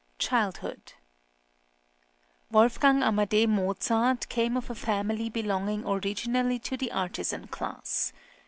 CHILDHOOD 0.17 0.93
WOLFGANG 2.49 3.03
AMADE 3.03 3.45
MOZART 3.47 4.27
came 4.29 4.57
of 4.57 4.71
a 4.71 4.73
family 4.73 5.29
belonging 5.29 5.85
originally 5.85 6.57
to 6.57 6.75
the 6.75 6.91
artisan 6.91 7.45
class. 7.47 8.11